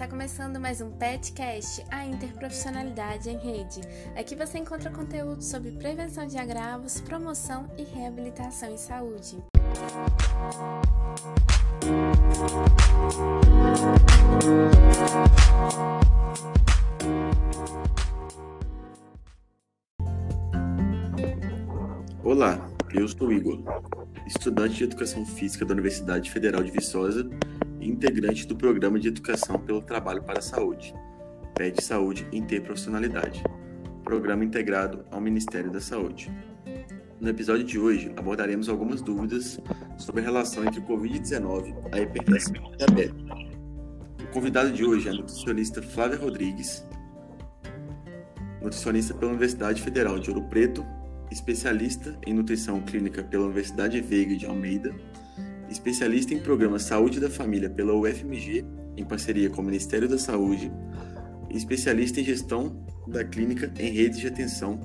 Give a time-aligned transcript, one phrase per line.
[0.00, 3.82] Está começando mais um PetCast, a interprofissionalidade em rede.
[4.16, 9.36] Aqui você encontra conteúdo sobre prevenção de agravos, promoção e reabilitação em saúde.
[22.24, 22.58] Olá,
[22.94, 23.62] eu sou Igor,
[24.26, 27.28] estudante de Educação Física da Universidade Federal de Viçosa
[27.80, 30.94] integrante do Programa de Educação pelo Trabalho para a Saúde,
[31.54, 33.42] PET Saúde Interprofissionalidade,
[34.04, 36.30] programa integrado ao Ministério da Saúde.
[37.20, 39.60] No episódio de hoje, abordaremos algumas dúvidas
[39.98, 43.24] sobre a relação entre o Covid-19, a hipertensão e a diabetes.
[44.22, 46.86] O convidado de hoje é a nutricionista Flávia Rodrigues,
[48.62, 50.84] nutricionista pela Universidade Federal de Ouro Preto,
[51.30, 54.94] especialista em nutrição clínica pela Universidade Veiga de Almeida
[55.70, 58.64] especialista em programas Saúde da Família pela UFMG,
[58.96, 60.70] em parceria com o Ministério da Saúde,
[61.48, 64.80] e especialista em gestão da clínica em redes de atenção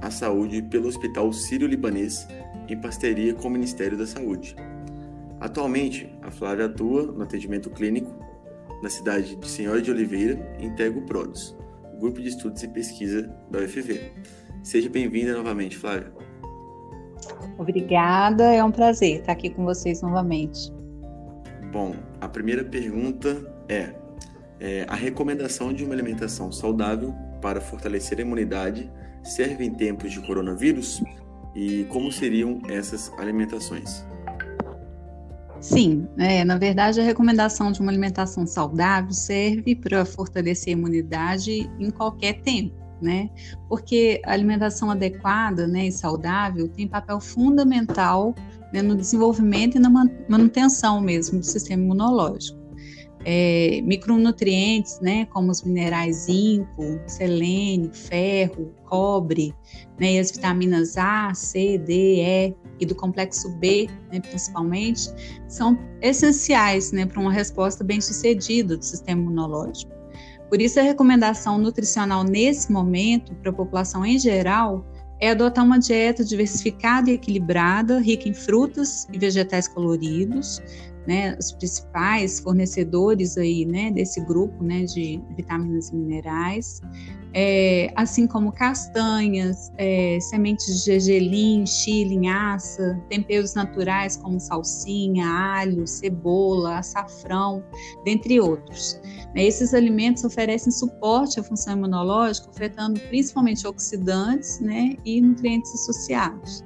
[0.00, 2.26] à saúde pelo Hospital Sírio-Libanês,
[2.68, 4.54] em parceria com o Ministério da Saúde.
[5.40, 8.12] Atualmente, a Flávia atua no atendimento clínico
[8.82, 11.56] na cidade de Senhora de Oliveira, em integra Prodos,
[11.98, 14.12] Grupo de Estudos e Pesquisa da UFV.
[14.62, 16.17] Seja bem-vinda novamente, Flávia.
[17.56, 20.72] Obrigada, é um prazer estar aqui com vocês novamente.
[21.72, 23.36] Bom, a primeira pergunta
[23.68, 23.90] é,
[24.60, 28.90] é a recomendação de uma alimentação saudável para fortalecer a imunidade
[29.22, 31.02] serve em tempos de coronavírus?
[31.54, 34.04] E como seriam essas alimentações?
[35.60, 41.68] Sim, é, na verdade a recomendação de uma alimentação saudável serve para fortalecer a imunidade
[41.80, 43.30] em qualquer tempo né?
[43.68, 48.34] Porque a alimentação adequada né, e saudável tem papel fundamental
[48.72, 49.90] né, no desenvolvimento e na
[50.28, 52.58] manutenção mesmo do sistema imunológico.
[53.24, 59.52] É, micronutrientes, né, como os minerais zinco, selênio, ferro, cobre,
[59.98, 65.10] né, e as vitaminas A, C, D, E e do complexo B, né, principalmente,
[65.48, 69.97] são essenciais né, para uma resposta bem sucedida do sistema imunológico.
[70.48, 74.84] Por isso, a recomendação nutricional nesse momento, para a população em geral,
[75.20, 80.62] é adotar uma dieta diversificada e equilibrada, rica em frutas e vegetais coloridos,
[81.06, 86.80] né, os principais fornecedores aí, né, desse grupo, né, de vitaminas e minerais,
[87.34, 95.86] é, assim como castanhas, é, sementes de gergelim, chile, linhaça, temperos naturais como salsinha, alho,
[95.86, 97.62] cebola, açafrão,
[98.04, 99.00] dentre outros.
[99.34, 106.64] Né, esses alimentos oferecem suporte à função imunológica, ofertando principalmente oxidantes né, e nutrientes associados.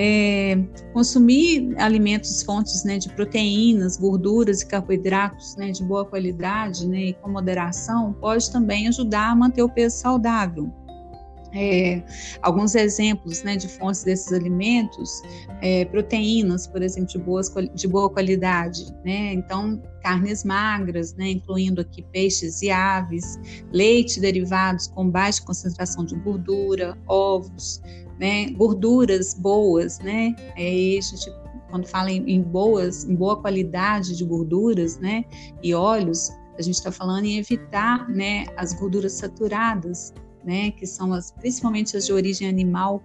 [0.00, 0.56] É,
[0.92, 7.12] consumir alimentos fontes né, de proteínas, gorduras e carboidratos né, de boa qualidade né, e
[7.14, 10.72] com moderação pode também ajudar a manter o peso saudável.
[11.54, 12.02] É,
[12.42, 15.22] alguns exemplos né, de fontes desses alimentos,
[15.62, 19.32] é, proteínas, por exemplo, de, boas, de boa qualidade, né?
[19.32, 23.38] então carnes magras, né, incluindo aqui peixes e aves,
[23.72, 27.80] leite derivados com baixa concentração de gordura, ovos,
[28.18, 30.34] né, gorduras boas, né?
[30.56, 31.30] É, a gente
[31.70, 35.24] quando fala em, em, boas, em boa qualidade de gorduras, né,
[35.62, 40.14] e óleos, a gente está falando em evitar, né, as gorduras saturadas,
[40.48, 43.02] né, que são as, principalmente as de origem animal.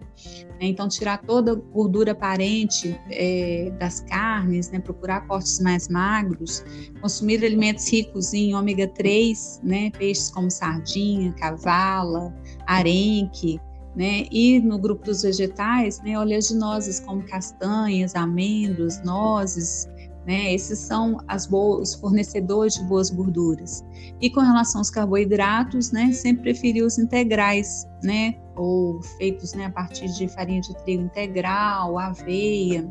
[0.62, 6.64] Né, então, tirar toda gordura aparente é, das carnes, né, procurar cortes mais magros,
[7.02, 12.34] consumir alimentos ricos em ômega 3, né, peixes como sardinha, cavala,
[12.66, 13.60] arenque,
[13.96, 14.26] né?
[14.32, 19.88] E no grupo dos vegetais, né, oleaginosas como castanhas, amêndoas, nozes,
[20.26, 20.54] né?
[20.54, 23.84] Esses são as boas, os fornecedores de boas gorduras.
[24.22, 29.72] E com relação aos carboidratos, né, sempre preferi os integrais, né, ou feitos, né, a
[29.72, 32.88] partir de farinha de trigo integral, aveia,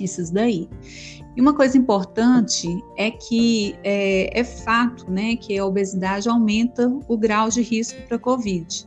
[0.00, 0.68] esses daí.
[1.36, 7.16] E uma coisa importante é que é, é fato, né, que a obesidade aumenta o
[7.16, 8.86] grau de risco para a COVID.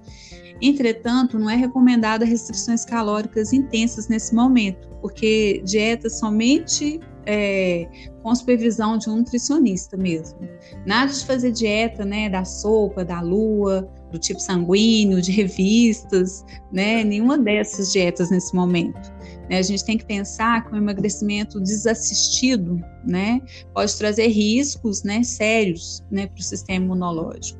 [0.61, 7.87] Entretanto, não é recomendada restrições calóricas intensas nesse momento, porque dieta somente é,
[8.21, 10.39] com supervisão de um nutricionista mesmo.
[10.85, 17.03] Nada de fazer dieta, né, da sopa, da lua, do tipo sanguíneo, de revistas, né,
[17.03, 19.11] nenhuma dessas dietas nesse momento.
[19.49, 23.39] Né, a gente tem que pensar que o emagrecimento desassistido, né,
[23.73, 27.59] pode trazer riscos, né, sérios, né, para o sistema imunológico.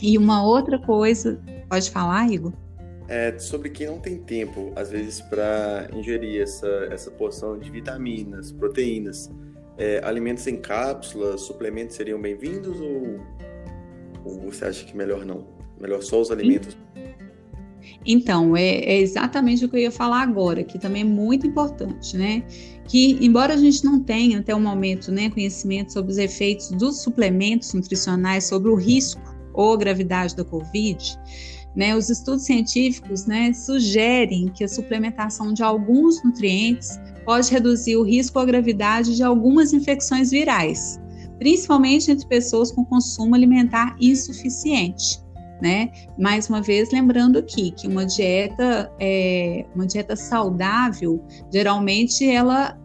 [0.00, 2.52] E uma outra coisa, pode falar, Igor?
[3.10, 8.52] É sobre quem não tem tempo, às vezes, para ingerir essa, essa porção de vitaminas,
[8.52, 9.28] proteínas.
[9.76, 13.18] é, alimentos em cápsulas, suplementos seriam bem-vindos ou,
[14.24, 15.44] ou, você acha que melhor não?
[15.80, 16.76] Melhor só os alimentos?
[18.06, 22.16] Então, é, é, exatamente o que eu ia falar agora, que também é muito importante,
[22.16, 22.44] né?
[22.86, 27.02] Que, embora a gente não tenha até o momento né, conhecimento sobre os efeitos dos
[27.02, 29.20] suplementos nutricionais sobre o risco
[29.52, 31.18] ou gravidade da Covid,
[31.74, 38.02] né, os estudos científicos né, sugerem que a suplementação de alguns nutrientes pode reduzir o
[38.02, 41.00] risco ou a gravidade de algumas infecções virais,
[41.38, 45.20] principalmente entre pessoas com consumo alimentar insuficiente
[45.60, 45.90] né?
[46.18, 52.78] Mais uma vez, lembrando aqui que uma dieta, é, uma dieta saudável, geralmente ela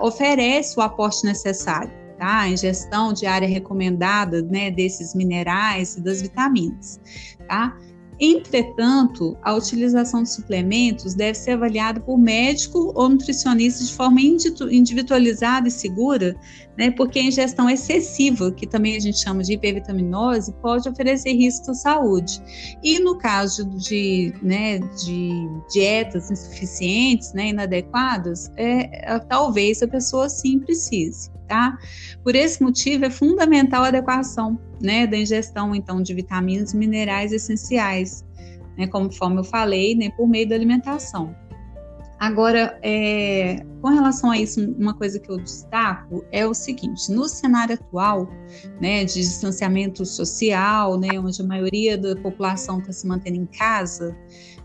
[0.00, 2.40] oferece o aporte necessário, tá?
[2.40, 7.00] A ingestão diária recomendada, né, desses minerais e das vitaminas,
[7.48, 7.76] tá?
[8.18, 15.68] Entretanto, a utilização de suplementos deve ser avaliada por médico ou nutricionista de forma individualizada
[15.68, 16.34] e segura,
[16.76, 21.70] né, porque a ingestão excessiva, que também a gente chama de hipervitaminose, pode oferecer risco
[21.70, 22.40] à saúde.
[22.82, 30.28] E no caso de, né, de dietas insuficientes, né, inadequadas, é, é, talvez a pessoa
[30.28, 31.30] sim precise.
[31.48, 31.78] Tá?
[32.24, 37.32] Por esse motivo, é fundamental a adequação né, da ingestão então de vitaminas e minerais
[37.32, 38.24] essenciais,
[38.76, 41.34] né, conforme eu falei, né, por meio da alimentação.
[42.18, 47.28] Agora, é, com relação a isso, uma coisa que eu destaco é o seguinte: no
[47.28, 48.28] cenário atual,
[48.80, 54.16] né, de distanciamento social, né, onde a maioria da população está se mantendo em casa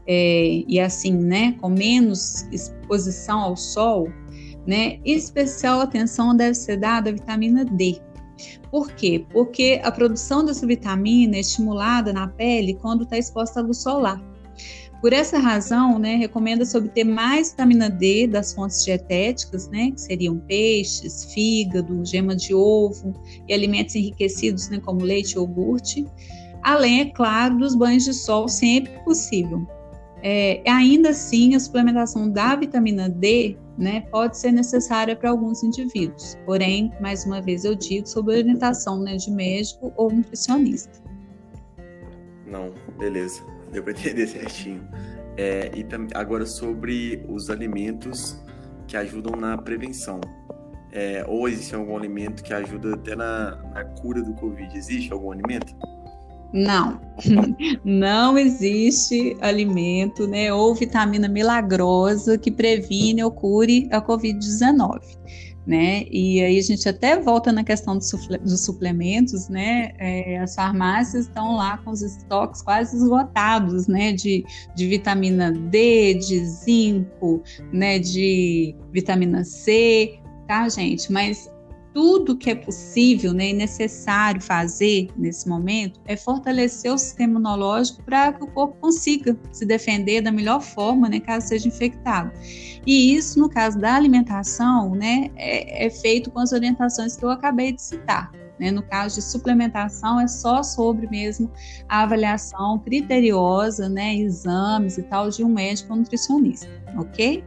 [0.07, 4.07] é, e assim, né, com menos exposição ao sol,
[4.65, 7.99] né, especial atenção deve ser dada à vitamina D,
[8.69, 9.25] por quê?
[9.31, 14.21] Porque a produção dessa vitamina é estimulada na pele quando está exposta à luz solar.
[15.01, 20.37] Por essa razão, né, recomenda-se obter mais vitamina D das fontes dietéticas, né, que seriam
[20.37, 23.13] peixes, fígado, gema de ovo
[23.47, 26.05] e alimentos enriquecidos, né, como leite e iogurte,
[26.61, 29.65] além, é claro, dos banhos de sol sempre que possível.
[30.23, 36.37] É, ainda assim, a suplementação da vitamina D né, pode ser necessária para alguns indivíduos.
[36.45, 41.01] Porém, mais uma vez eu digo sobre orientação né, de médico ou nutricionista.
[42.45, 43.41] Não, beleza,
[43.73, 44.87] deu para entender certinho.
[45.37, 48.41] É, e agora sobre os alimentos
[48.87, 50.19] que ajudam na prevenção.
[50.91, 54.77] É, ou existe algum alimento que ajuda até na, na cura do Covid?
[54.77, 55.73] Existe algum alimento?
[56.53, 56.99] Não,
[57.83, 64.99] não existe alimento, né, ou vitamina milagrosa que previne ou cure a Covid-19,
[65.65, 66.05] né?
[66.09, 69.91] E aí a gente até volta na questão dos suplementos, né?
[69.99, 74.11] É, as farmácias estão lá com os estoques quase esgotados, né?
[74.11, 74.43] De,
[74.75, 77.99] de vitamina D, de zinco, né?
[77.99, 81.11] De vitamina C, tá, gente?
[81.11, 81.49] Mas
[81.93, 88.01] tudo que é possível né, e necessário fazer nesse momento é fortalecer o sistema imunológico
[88.03, 92.31] para que o corpo consiga se defender da melhor forma, né, caso seja infectado.
[92.85, 97.29] E isso, no caso da alimentação, né, é, é feito com as orientações que eu
[97.29, 98.31] acabei de citar.
[98.59, 98.69] Né?
[98.69, 101.51] No caso de suplementação, é só sobre mesmo
[101.89, 107.43] a avaliação criteriosa, né, exames e tal, de um médico ou nutricionista, ok?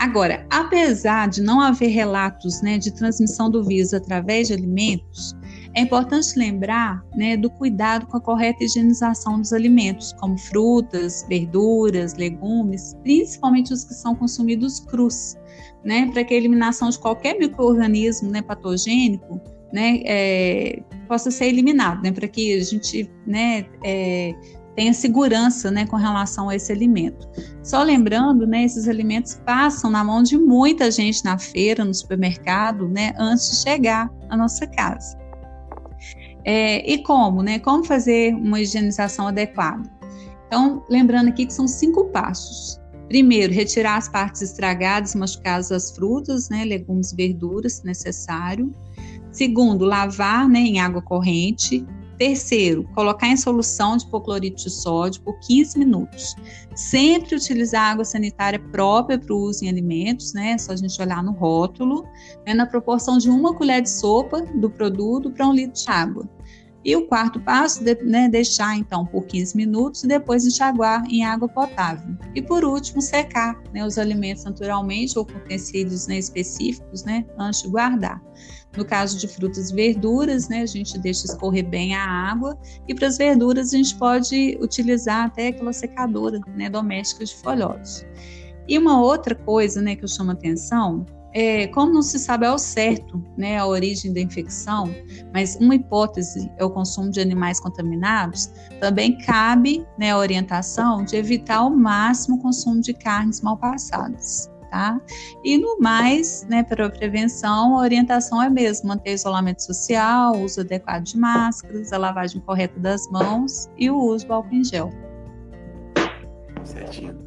[0.00, 5.36] Agora, apesar de não haver relatos né, de transmissão do vírus através de alimentos,
[5.74, 12.14] é importante lembrar né, do cuidado com a correta higienização dos alimentos, como frutas, verduras,
[12.14, 15.36] legumes, principalmente os que são consumidos crus,
[15.84, 19.38] né, para que a eliminação de qualquer microorganismo né, patogênico
[19.70, 24.34] né, é, possa ser eliminado, né, para que a gente né, é,
[24.76, 27.28] tenha segurança né, com relação a esse alimento.
[27.62, 32.88] Só lembrando, né, esses alimentos passam na mão de muita gente na feira, no supermercado,
[32.88, 35.18] né, antes de chegar à nossa casa.
[36.44, 37.58] É, e como, né?
[37.58, 39.82] Como fazer uma higienização adequada?
[40.46, 42.80] Então, lembrando aqui que são cinco passos.
[43.08, 48.74] Primeiro, retirar as partes estragadas, machucadas das frutas, né, legumes, verduras, se necessário.
[49.30, 51.84] Segundo, lavar né, em água corrente.
[52.20, 56.36] Terceiro, colocar em solução de hipoclorito de sódio por 15 minutos.
[56.74, 60.50] Sempre utilizar água sanitária própria para o uso em alimentos, né?
[60.50, 62.06] É só a gente olhar no rótulo,
[62.46, 62.52] né?
[62.52, 66.28] na proporção de uma colher de sopa do produto para um litro de água.
[66.82, 71.46] E o quarto passo, né, deixar então por 15 minutos e depois enxaguar em água
[71.46, 72.16] potável.
[72.34, 77.62] E por último, secar né, os alimentos naturalmente ou com utensílios né, específicos né, antes
[77.62, 78.22] de guardar.
[78.76, 82.58] No caso de frutas e verduras, né, a gente deixa escorrer bem a água
[82.88, 88.06] e para as verduras a gente pode utilizar até aquela secadora né, doméstica de folhosos.
[88.66, 92.58] E uma outra coisa né, que eu chamo atenção é, como não se sabe ao
[92.58, 94.92] certo né, a origem da infecção,
[95.32, 101.16] mas uma hipótese é o consumo de animais contaminados, também cabe né, a orientação de
[101.16, 104.50] evitar ao máximo o consumo de carnes mal passadas.
[104.70, 105.00] Tá?
[105.42, 110.60] E no mais, né, para a prevenção, a orientação é mesmo manter isolamento social, uso
[110.60, 114.92] adequado de máscaras, a lavagem correta das mãos e o uso do álcool em gel.
[116.62, 117.18] Certinho.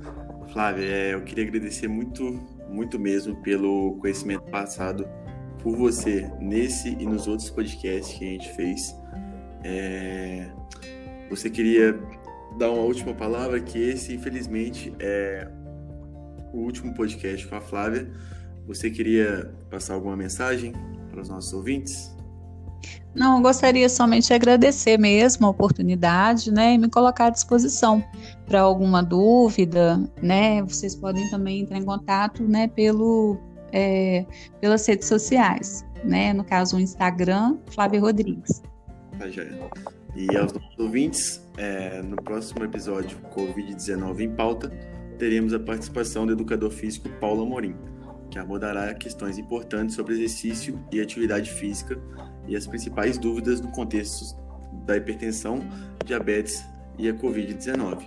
[0.53, 2.39] Flávia, é, eu queria agradecer muito
[2.73, 5.07] muito mesmo pelo conhecimento passado
[5.61, 8.95] por você nesse e nos outros podcasts que a gente fez.
[9.63, 10.49] É...
[11.29, 11.97] Você queria
[12.57, 15.47] dar uma última palavra, que esse, infelizmente, é
[16.51, 18.11] o último podcast com a Flávia.
[18.67, 20.73] Você queria passar alguma mensagem
[21.09, 22.15] para os nossos ouvintes?
[23.15, 28.03] Não, gostaria somente de agradecer mesmo a oportunidade, né, e me colocar à disposição
[28.45, 33.37] para alguma dúvida, né, vocês podem também entrar em contato, né, pelo,
[33.71, 34.25] é,
[34.59, 38.63] pelas redes sociais, né, no caso o Instagram, Flávia Rodrigues.
[39.19, 39.43] Tá, já.
[40.15, 44.69] E aos nossos ouvintes, é, no próximo episódio Covid-19 em pauta,
[45.17, 47.75] teremos a participação do educador físico Paulo Amorim,
[48.33, 52.01] que abordará questões importantes sobre exercício e atividade física
[52.47, 54.35] e as principais dúvidas no contexto
[54.87, 55.59] da hipertensão,
[56.03, 56.65] diabetes
[56.97, 58.01] e a Covid-19.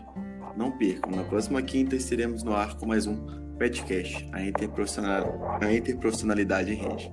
[0.56, 3.25] Não percam, na próxima quinta estaremos no ar com mais um
[3.56, 7.12] PetCast, a, interprofissional, a interprofissionalidade em rede.